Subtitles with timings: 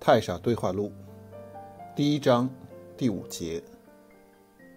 [0.00, 0.92] 太傻对话录
[1.94, 2.50] 第一章
[2.96, 3.62] 第五节：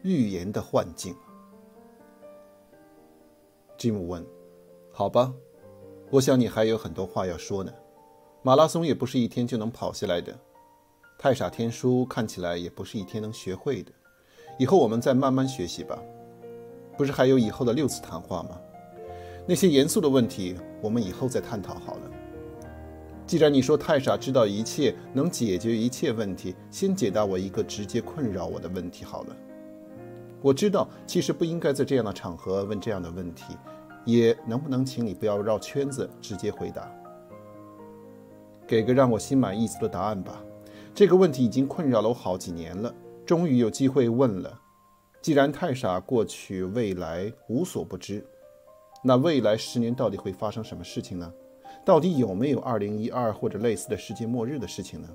[0.04, 1.16] 预言的幻境。
[3.76, 4.24] 吉姆问
[4.94, 5.34] ：“好吧，
[6.12, 7.74] 我想你还有很多话要说呢。
[8.44, 10.40] 马拉松也不是一天就能跑下来的，
[11.18, 13.92] 太傻天书看起来也不是一天能学会的。
[14.58, 15.98] 以后我们再慢慢学习吧。
[16.98, 18.58] 不是还有以后的六次谈话吗？
[19.46, 22.12] 那些严肃的问题，我们以后再探讨好了。”
[23.28, 29.36] 既然你说太傻知道一切，能解决一切问题，先解答我一个直接困扰我的问题好了。
[30.42, 33.58] 我知道其实不应该在这样的场合问这样的问题，
[34.06, 36.88] 也能不能请你不要绕圈子，直接回答？
[38.68, 40.40] 给个让我心满意足的答案吧。
[40.94, 42.94] 这个问题已经困扰了我好几年了，
[43.26, 44.62] 终于有机会问了。
[45.22, 48.24] 既然太傻过去未来无所不知，
[49.04, 51.34] 那未来十年到底会发生什么事情呢？
[51.84, 55.10] 到底有没有2012或者类似的世界末日的事情呢？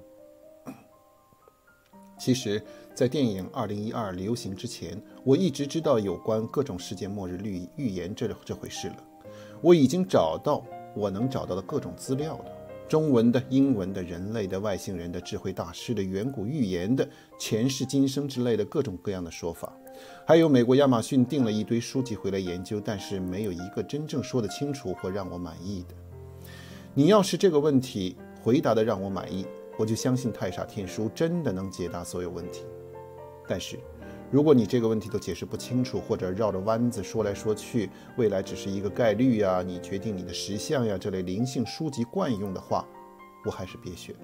[2.18, 2.62] 其实，
[2.94, 8.96] 在电影2012流行之前，我一直知道有关各种世界末日预预言这这回事了。
[9.62, 10.64] 我已经找到
[10.94, 12.44] 我能找到的各种资料了：
[12.90, 19.72] 中文的、英文的、人类的、外星人的、智慧大师的、远古预言的、前世今生之类的各种各样的说法，
[20.26, 25.94] 还有美国亚马逊订了一堆书籍回来研究，但是没有一个真正说得清楚或让我满意的。
[26.92, 29.46] 你要是这个问题回答的让我满意，
[29.78, 32.64] 我就相信太傻天书真的能解答所有问题。
[33.46, 33.78] 但是，
[34.30, 42.86] 如果你这个问题都解释不清楚，或者绕着弯子说来说去，未来只是一个概率呀，你决定你的实相呀，这类灵性书籍惯用的话，
[43.44, 44.18] 我还是别学了。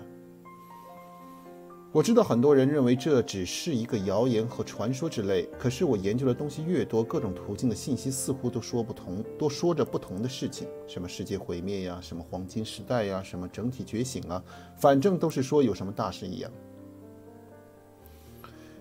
[1.93, 14.41] 我知道很多人认为这只是一个谣言和传说之类，可是我研究的东西越多，各种途径的信息似乎都说不同，都说着不同的事情，什么世界毁灭呀，什么黄金时代呀，什么整体觉醒啊，
[14.77, 16.53] 反正都是说有什么大事一样。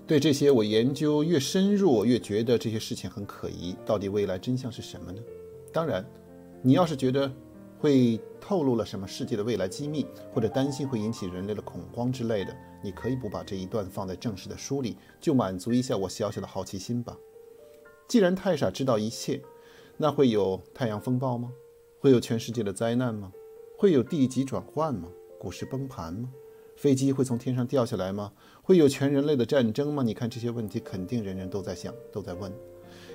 [0.07, 3.75] 对这些我研究越深入，越觉得这些事情很可疑。
[3.83, 5.19] 到底未来真相是什么呢？
[5.73, 6.05] 当然，
[6.61, 7.31] 你要是觉得
[7.79, 12.55] 会透露了什么世界的未来机密，或者担心会引起人类的恐慌之类的。
[12.83, 17.17] 你可以不把这一段放在正式的书里，就满足一下我小小的好奇心吧。
[18.07, 19.41] 既然太傻知道一切，
[19.97, 21.51] 那会有太阳风暴吗？
[21.99, 23.31] 会有全世界的灾难吗？
[23.75, 25.09] 会有地极转换吗？
[25.39, 26.29] 股市崩盘吗？
[26.75, 28.31] 飞机会从天上掉下来吗？
[28.61, 30.03] 会有全人类的战争吗？
[30.03, 32.51] 你看这些问题，肯定人人都在想，都在问。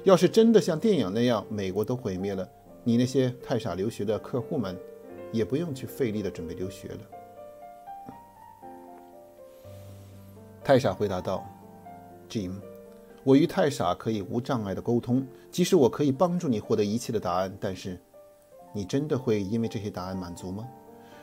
[0.04, 2.48] 要是真的像电影那样，美国都毁灭了，
[2.82, 4.76] 你那些太傻留学的客户们，
[5.31, 7.00] 也不用去费力的准备留学了。
[10.65, 11.44] 太傻回答道
[12.28, 12.53] ：“Jim，
[13.25, 18.00] 我与太傻可以无障碍的沟通，即使我可以帮助你获得一切的答案，但是，
[18.72, 20.66] 你真的会因为这些答案满足吗？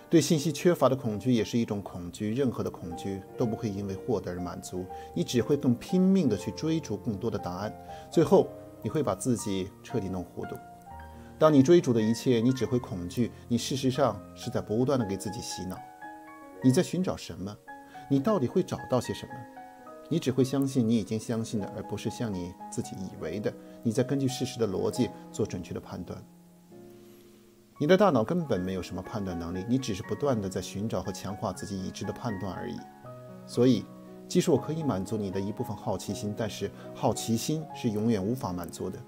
[0.10, 7.76] 对信息缺乏的恐惧也是一种恐惧，任何的恐惧都不会因为获得而满足，你只会更拼命地去追逐更多的答案，
[8.10, 8.48] 最后
[8.82, 10.56] 你会把自己彻底弄糊涂。
[11.38, 15.78] 当你追逐的一切，你只会恐惧，你事实上是在不断地给自己洗脑。
[16.64, 17.56] 你在寻找什么？”
[18.10, 19.34] 你到底会找到些什么？
[20.10, 23.54] 你只会相信你已经相信的，而不是像你自己以为的。
[23.84, 26.24] 你在根据事实的逻辑做准确的判断。
[27.80, 32.76] 你的大脑根本没有什么判断能力，你只是不断地在寻找和强化自己已知的判断而已。
[33.46, 33.86] 所以，
[34.28, 39.00] 即使我可以满足你的一部分好奇心，但是好奇心是永远无法满足的。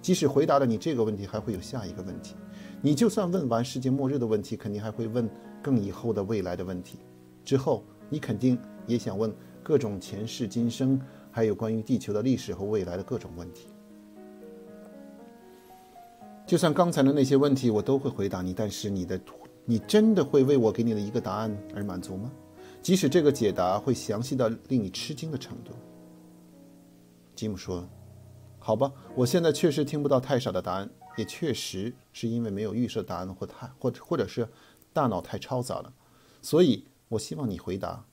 [0.00, 2.36] 即使回答了你这个问题，还会有下一个问题。
[2.80, 5.28] 你就算问完世界末日的问题，肯定还会问
[5.62, 6.98] 更以后的未来的问题。
[7.44, 7.82] 之后。
[8.10, 11.00] 你肯定也想问各种前世今生，
[11.30, 13.68] 还有关于地球的历史和未来的各种问题。
[16.52, 19.18] 就算刚才的那些问题我都会回答你，但是你的，
[19.64, 22.30] 你真的会为我给你的一个答案而满足吗？
[22.82, 25.72] 即使这个解答会详细到令你吃惊的程度。
[27.34, 27.88] 吉姆说
[28.60, 34.46] ：“好吧，我现在确实听不到太傻的答案，也确实是因为没有预设答案或太或者或者是
[34.92, 35.94] 大脑太嘈杂了，
[36.42, 38.04] 所以。”我希望你回答。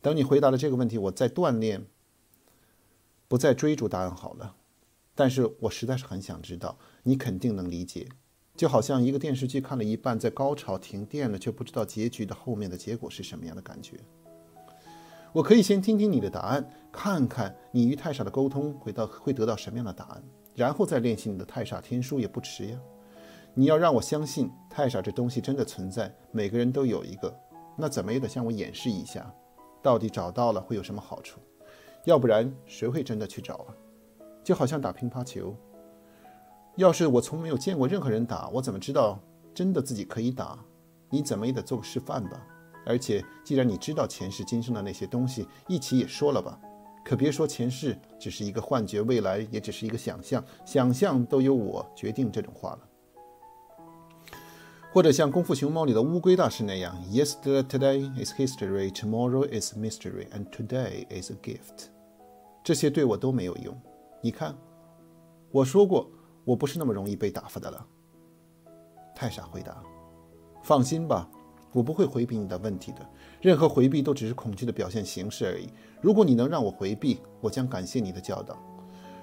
[0.00, 1.86] 等你回答了这个问题，我再锻炼，
[3.26, 4.54] 不再追逐答案好了。
[5.14, 8.08] 但是我实在是很想知道，你肯定能理解，
[8.56, 13.98] 就好像一个电视剧看了一半，在高潮停电了，却不知道结局的后面的结果是什么样的感觉。
[15.32, 20.22] 我可以先听听你的答案，看看你与太傻的沟通会到会得到什么样的答案，
[20.54, 22.78] 然后再练习你的太傻天书也不迟呀。
[23.54, 27.32] 你要让我相信太傻这东西真的存在，每个人都有一个。
[27.76, 29.32] 那怎么也得向我演示一下，
[29.82, 31.40] 到底找到了会有什么好处？
[32.04, 33.74] 要不然谁会真的去找啊？
[34.44, 35.56] 就好像打乒乓球，
[36.76, 39.18] 要是我从没有见过任何人打，我怎么知道
[39.54, 40.58] 真的自己可以打？
[41.08, 42.46] 你怎么也得做个示范吧。
[42.84, 46.60] 而且既然你知道前世今生的那些东西，一起也说了吧。
[47.02, 52.78] 可别说前世只是一个幻觉，未来也只是一个想象，想象都由我决定这种话了。
[54.92, 61.88] 或者像《功夫熊猫》里的乌龟大师那样，Yesterday is history, tomorrow is mystery, and today is a gift。
[62.62, 63.76] 这些对我都没有用。
[64.24, 64.56] 你看，
[65.50, 66.10] 我说过，
[66.46, 67.86] 我不是那么容易被打发的了。
[69.14, 69.82] 太傻回答
[70.64, 71.28] ：“放心吧，
[71.72, 73.06] 我不会回避你的问题的。
[73.42, 75.68] 任何回避都只是恐惧的表现形式而已。
[76.00, 78.58] 如果你能让我回避，我将感谢你的教导。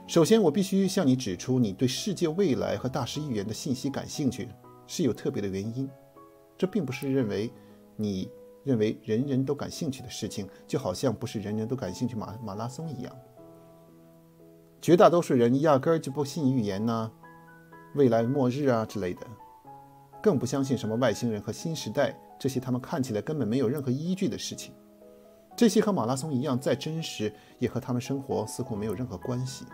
[0.06, 4.50] 首先，我必须向你指出，你对世界未来和大师预言的信息感兴趣。”
[4.86, 5.89] 是有特别的原因，
[6.56, 7.51] 这并不是认为
[7.95, 8.30] 你
[8.63, 13.15] 认为人人都感兴趣的事情，就好像不是人人都感兴趣马马拉松一样。
[14.81, 17.12] 绝大多数人压根儿就不信预言呐、
[17.94, 19.28] 未来末日啊之类的，
[20.24, 24.74] 更不相信什么外星人和新时代这些他们看起来根本没有任何依据的事情。
[25.56, 29.66] 这些和马拉松一样再真实，也和他们生活似乎没有任何关系。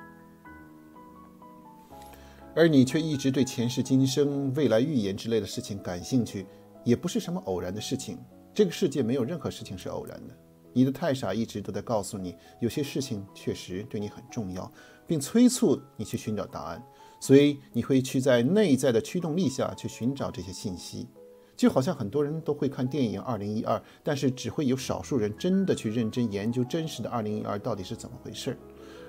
[2.53, 6.45] 而你却一直对前世今生、未来预言之类的事情感兴趣，
[6.83, 8.17] 也不是什么偶然的事情。
[8.53, 10.35] 这个世界没有任何事情是偶然的。
[10.73, 14.71] 你的太傻一直都在告诉你，有些事情确实对你很重要，
[15.07, 16.83] 并催促你去寻找答案。
[17.19, 21.07] 所以你会去在内在的驱动力下去寻找这些信息，
[21.55, 28.55] 就好像很多人都会看电影《二零一二》，但是只会有少数人真的去认真研究真实的二零一二到底是怎么回事，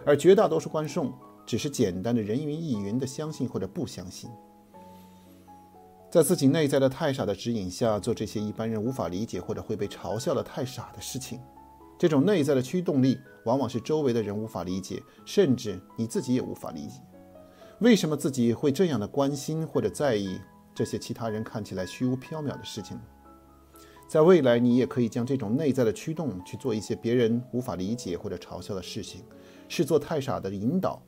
[0.06, 1.12] 而绝大多数观众。
[1.46, 4.28] 只是简单的人云亦云的相信或者不相信，
[6.10, 11.40] 在自己内在的太傻的指引下做这些一般人无法理解或者会被嘲笑的太傻的事情，
[11.98, 13.18] 这种内在的驱动力
[13.48, 17.00] 往往是周围的人无法理解，甚至你自己也无法理解。
[17.78, 20.38] 为什么自己会这样的关心或者在意
[20.74, 23.00] 这些其他人看起来虚无缥缈的事情？
[24.06, 29.22] 在未来，你也可以将这种内在的驱动去做一些别人无法理解或者嘲笑的事情，
[29.66, 31.02] 是做太傻的引导。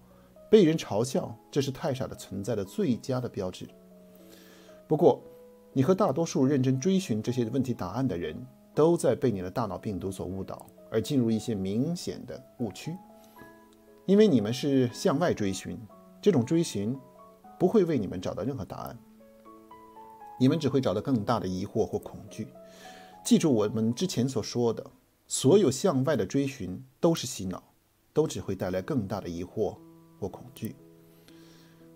[0.50, 3.68] 被人嘲笑，这是太傻的存在的最佳的标志。
[4.88, 5.22] 不过，
[5.72, 8.34] 你和大多数认真追寻这些问题答案的人，
[8.74, 12.96] 都在被你的大脑病毒所误导，而进入一些明显的误区。
[14.06, 15.78] 因为你们是向外追寻，
[16.20, 16.98] 这种追寻
[17.58, 18.98] 不会为你们找到任何答案，
[20.38, 22.48] 你们只会找到更大的疑惑或恐惧。
[23.24, 24.84] 记住我们之前所说的，
[25.26, 27.62] 所有向外的追寻都是洗脑，
[28.12, 29.76] 都只会带来更大的疑惑。
[30.20, 30.76] 或恐惧。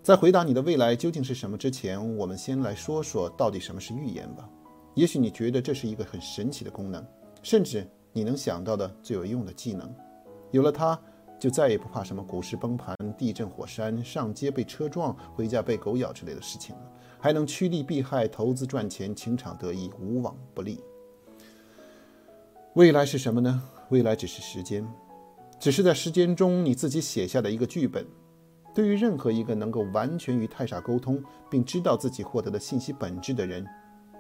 [0.02, 4.48] 在回答你的未来究竟是什么之前，我们先来说说到底什么是预言吧。
[4.94, 7.06] 也许你觉得这是一个很神奇的功能，
[7.42, 9.94] 甚至你能想到的最有用的技能。
[10.52, 10.98] 有了它，
[11.38, 16.82] 就再也不怕什么股市崩盘、地震、火山、上街被车撞、回家被狗咬之类的事情了，
[17.18, 20.80] 还能趋利避害、投资赚钱、情场得意、无往不利。
[22.74, 23.62] 未来是什么呢？
[23.90, 24.86] 未来只是时间。
[25.58, 28.06] 只是在时间中你自己写下的一个剧本。
[28.74, 33.64] 对于任何一个能够完全与太傻沟通，并知道自己获得的信息本质的人，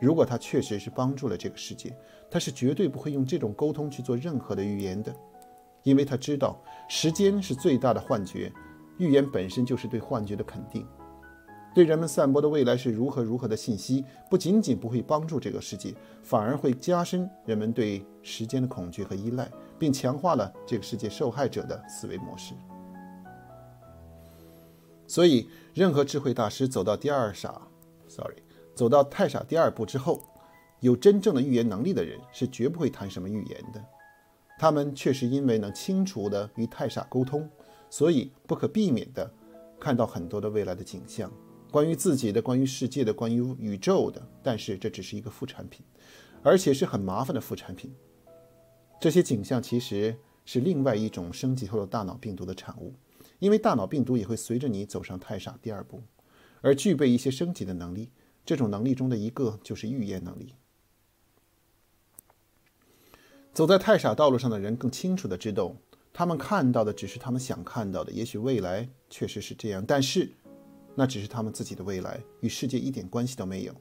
[0.00, 1.96] 如果他确实是帮助了这个世界，
[2.30, 5.14] 他是绝对不会用这种沟通去做任何的预言的，
[5.82, 8.52] 因为他知道时间是最大的幻觉，
[8.98, 10.86] 预言本身就是对幻觉的肯定。
[11.74, 15.92] 对人们散播的未来是如何如何的信息，不仅仅不会帮助这个世界，
[16.22, 22.54] 反而会加深人们对时间的恐惧和依赖，并强化了这个世界受害者的思维模式。
[25.08, 27.60] 所以，任何智慧大师走到第二傻
[28.06, 28.36] ，sorry，
[28.74, 30.22] 走到太傻第二步之后，
[30.80, 33.84] 有真正的预言能力的人是绝不会谈什么预言的。
[34.58, 37.48] 他们确实因为能清楚地与太傻沟通，
[37.90, 39.32] 所以不可避免地
[39.80, 41.32] 看到很多的未来的景象。
[41.70, 45.84] 关于自己的、关于世界的、关于宇宙的，但是这只是一个副产品，
[46.42, 47.92] 而且是很麻烦的副产品。
[49.00, 52.94] 这些景象其实是另外一种升级后的大脑病毒的产物，
[53.40, 56.00] 因为大脑病毒也会随着你走上太傻第二步，
[56.60, 58.10] 而具备一些升级的能力。
[58.44, 60.54] 这种能力中的一个就是预言能力。
[63.52, 65.76] 走在太傻道路上的人更清楚的知道，
[66.12, 68.12] 他们看到的只是他们想看到的。
[68.12, 70.30] 也许未来确实是这样，但是。
[70.96, 73.74] 那只是他们自己的未来，与世界一点关系都没有。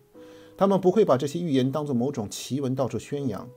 [0.58, 3.48] 他们不会把这些预言当作某种奇闻到处宣扬。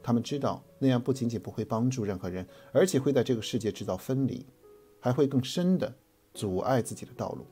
[0.00, 4.46] 他们知道那样不仅仅不会帮助任何人，而且会在这个世界制造分离，
[5.00, 5.92] 还会更深的
[6.34, 7.44] 阻碍自己的道路。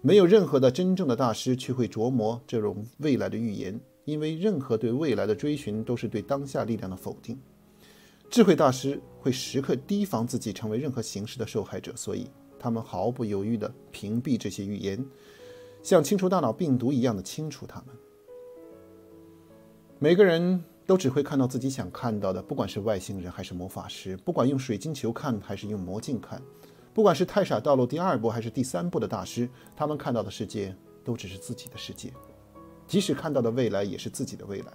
[0.00, 7.38] 没有任何的真正的大师去会琢磨这种未来的预言，因为任何对未来的追寻都是对当下力量的否定。
[8.30, 15.04] 智慧大师会时刻提防自己成为任何形式的受害者，所以他们毫不犹豫地屏蔽这些预言，
[15.82, 17.86] 像清除大脑病毒一样的清除它们。
[19.98, 26.40] 每个人都只会看到自己想看到的，不管是外星人还是魔法师，不管用水晶球看还是用魔镜看，
[26.98, 30.74] 不管是太傻道路第二部还是第三部的大师，他们看到的世界
[31.04, 32.12] 都只是自己的世界，
[32.88, 34.72] 即使看到的未来也是自己的未来。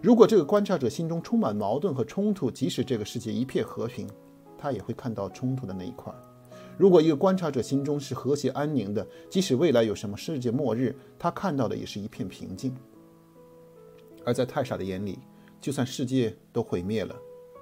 [0.00, 4.08] 如果这个观察者心中充满矛盾和冲突，即使这个世界一片和平，
[4.56, 6.10] 他也会看到冲突的那一块。
[6.78, 12.74] 如果一个观察者心中是和谐安宁的，即使未来有什么世界末日，他看到的也是一片平静。
[14.24, 15.18] 而在太傻的眼里，
[15.60, 17.14] 就算世界都毁灭了，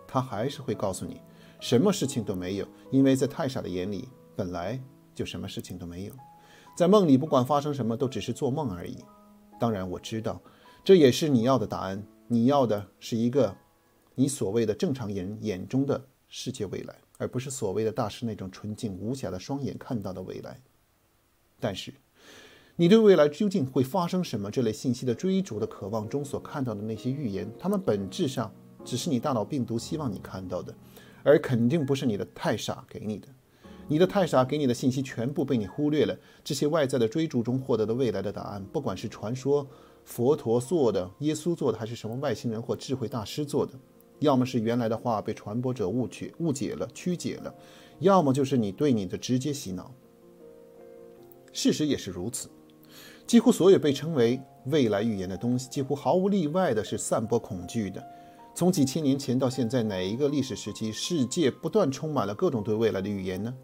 [0.06, 1.20] 他还是会告诉你，
[1.60, 4.80] 什么事情都没有，因为在太傻的眼里，本来
[5.14, 6.12] 就什么事情都没有。
[6.76, 8.98] 在梦里，不管发生什么，都只是做梦而已。
[9.60, 10.40] 当然，我知道，
[10.82, 12.02] 这也是你要的答案。
[12.28, 13.54] 你要的是一个
[14.14, 20.58] 你所谓的正常人眼中的世界未来，而不是所谓的大师那种纯净无瑕的双眼看到的未来。
[21.58, 21.92] 但是，
[22.76, 24.50] 你对未来究竟会发生什么？
[24.50, 28.50] 这类信息的追逐的渴望中所看到的那些预言，它们本质上
[28.84, 30.74] 只是你大脑病毒希望你看到的，
[31.22, 33.28] 而肯定不是你的太傻给你的。
[33.88, 36.16] 你的太傻给你的信息全部被你忽略了。
[36.44, 39.66] 这些外在的追逐中获得的未来的答案，不管是传说、
[40.04, 43.72] 佛陀做的、耶稣做的，还是什么外星人或智慧大师做的，
[44.20, 47.52] 要么是原来的话被传播者误解、误解了、曲解了，
[47.98, 49.92] 要么就是你对你的直接洗脑。
[51.52, 52.48] 事实也是如此。
[53.26, 58.00] 几乎所有被称为未来预言的东西，几乎毫无例外的是散播恐惧的。
[58.60, 63.54] 从几千年前到现在，哪一个历史时期，世界不断充满了各种对未来的预言呢？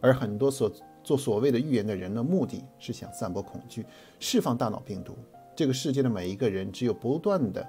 [0.00, 0.70] 而很多所
[1.02, 3.84] 做所谓的预言的人呢，目的是想散播恐惧，
[4.20, 5.18] 释放大脑病毒。
[5.56, 7.68] 这个世界的每一个人，只有不断的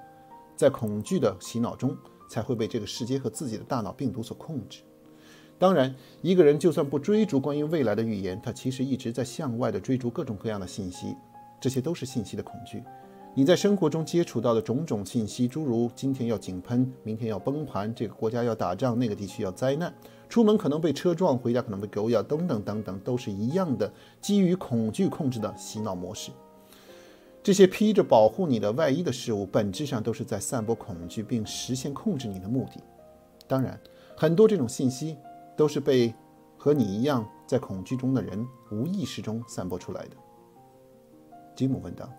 [0.55, 1.97] 在恐惧的洗脑中，
[2.29, 4.83] 才会被这个世界和自己的大脑病毒所控制。
[5.57, 11.15] 当然，一个人就算不追逐关于未来的预言，他其实一直在向外的追逐各种各样的信息。
[11.59, 12.83] 这些都是信息的恐惧。
[13.37, 19.93] 你在生活中接触到的种种信息，诸如今天要井喷，明天要崩盘，这个国家要打仗，那个地区要灾难，
[20.29, 26.31] 出门可能被车撞，回家可能被狗咬，等等等等，都是一样的基于恐惧控制的洗脑模式。
[27.43, 32.81] 这些披着保护你的外衣的事物，本质上都是在散播恐惧，并实现控制你的目的。
[33.47, 33.77] 当然，
[34.15, 35.17] 很多这种信息
[35.57, 36.15] 都是被
[36.55, 40.11] 和你一样在恐惧中的人无意识中散播出来的。
[41.53, 42.09] 吉姆问道：“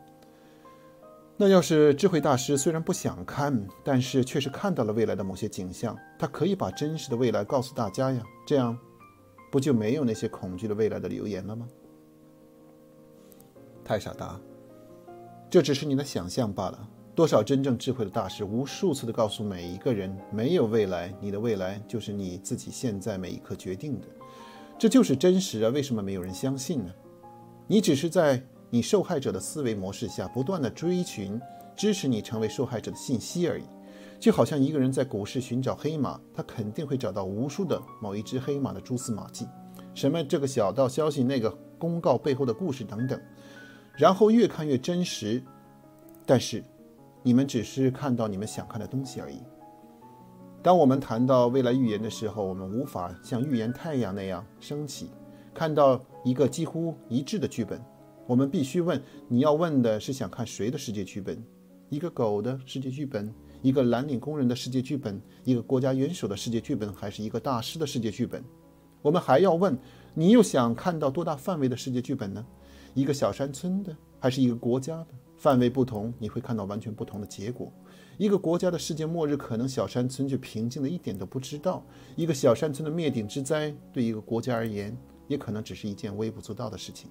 [1.39, 8.23] 那要是智慧大师虽然不想看，但是却是看到了未来的某些景象，他可以把真实的未来告诉大家呀？
[8.47, 8.79] 这样，
[9.53, 11.69] 不就没有那些恐惧的未来的流言了吗？”
[13.85, 14.41] 太傻答
[15.51, 16.89] ：“这只是你的想象罢了。
[17.15, 24.07] 多少真正智慧的大师，无数次的告诉每一个人：没有未来，你的未来就是你自己现在每一刻决定的。
[24.79, 25.69] 这就是真实啊！
[25.69, 26.91] 为什么没有人相信呢？
[27.67, 28.43] 你只是在……”
[28.77, 31.41] 你受害者的思维模式下，不断地追寻
[31.75, 33.65] 支持你成为受害者的信息而已，
[34.21, 39.49] 就好像一个人在股市寻找黑马，他肯定会找到无数的某一只黑马的蛛丝马迹，
[39.95, 43.19] 什么这个小道消息、那个公告背后的故事等等，
[43.95, 45.43] 然后越看越真实。
[46.27, 46.63] 但是，
[47.23, 49.39] 你们只是看到你们想看的东西而已。
[50.63, 55.13] 当我们谈到未来预言的时候，我们无法像预言太阳那样升起，
[55.55, 57.81] 看到一个几乎一致的剧本。
[58.27, 61.41] 我们必须问：你要问的是想看谁的世界剧本？
[61.91, 68.43] 一个狗的世界剧本，一个蓝领工人的世界剧本，一个国家元首的世界剧本，还是一个大师的世界剧本？
[69.01, 69.79] 我们还要问：
[70.13, 72.45] 你又想看到多大范围的世界剧本呢？
[72.95, 75.09] 一个小山村的，还是一个国家的？
[75.37, 77.73] 范围不同，你会看到完全不同的结果。
[78.19, 81.85] 一个国家的世界末日，可能小山村就平静的一点都不知道；
[82.17, 84.97] 一个小山村的灭顶之灾，对一个国家而言，
[85.29, 87.09] 也可能只是一件微不足道的事情。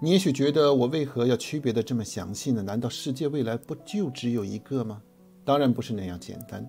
[0.00, 2.62] 你也许觉得我为何要区别的这么详细呢？
[2.62, 5.00] 难道世界未来不就只有一个吗？
[5.44, 6.68] 当然不是那样简单。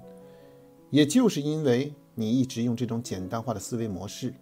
[0.90, 4.34] 也就是因为你一直用这种简单化的思维模式，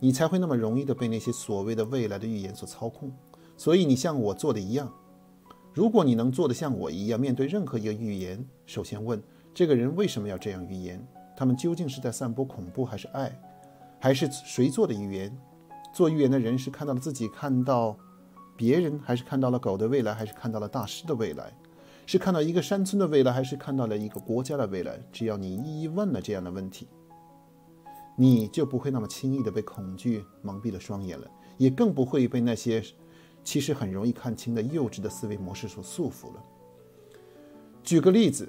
[0.00, 3.12] 你才会那么容易的被那些所谓的未来的预言所操控。
[3.56, 4.92] 所以你像我做的一样，
[5.72, 11.06] 如果你能做的像我一样，面对任何一个预言，首先问这个人为什么要这样预言？
[11.36, 13.30] 他们究竟是在散播恐怖，还是爱，
[14.00, 15.36] 还是谁做的预言？
[15.92, 17.96] 做预言的人是看到了自己看到。
[18.56, 21.52] 别人还是看到了狗的未来，还是看到了大师的未来？
[22.06, 25.00] 是看到一个山村的未来，还是看到了一个国家的未来？
[25.10, 26.86] 只要你一一问了这样的问题，
[28.16, 32.82] 你就不会那么轻易的被恐惧蒙蔽了双眼了，也更不会被那些
[33.42, 36.44] 其实很容易看清的幼稚的思维模式所束缚了。
[37.82, 38.48] 举个例子，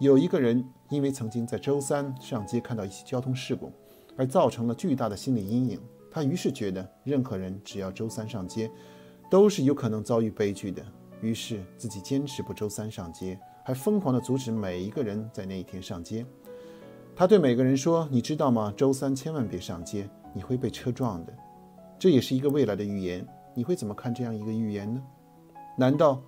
[0.00, 3.72] 有一个人因为曾经在周三上街看到一起交通事故，
[4.16, 5.80] 而造成了巨大的心理阴影。
[6.10, 8.68] 他于是觉得，任何人只要周三上街，
[9.30, 10.84] 都是有可能遭遇悲剧的。
[11.22, 16.26] 于是自己坚持不周三上街，还疯狂地阻止每一个人在那一天上街。
[17.14, 18.72] 他对每个人说：“你知道吗？
[18.76, 21.32] 周三千万别上街，你会被车撞的。”
[21.98, 23.26] 这也是一个未来的预言。
[23.54, 25.02] 你会怎么看这样一个预言呢？
[25.76, 26.22] 难道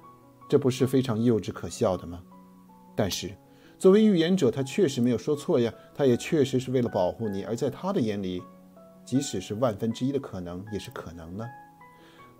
[0.49, 2.23] 这不是非常幼稚可笑的吗？
[2.95, 3.35] 但是，
[3.79, 5.73] 作为预言者，他确实没有说错呀。
[5.95, 8.43] 他也确实是为了保护你，而在他的眼里，
[9.07, 11.47] 即使是万分之一的可能，也是可能呢。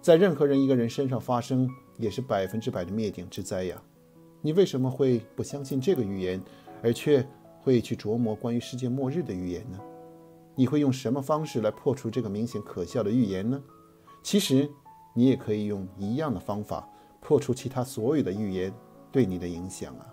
[0.03, 3.81] 在任何人一个人身上发生，也是百分之百的灭顶之灾呀。
[4.41, 6.43] 你为什么会不相信这个预言，
[6.83, 7.25] 而却
[7.61, 9.79] 会去琢磨关于世界末日的预言呢？
[10.57, 13.63] 你会用什么方式来破除这个明显可笑的预言呢？
[14.25, 14.69] 其实，
[15.15, 16.89] 你也可以用一样的方法
[17.21, 18.75] 破除其他所有的预言
[19.13, 20.13] 对你的影响啊。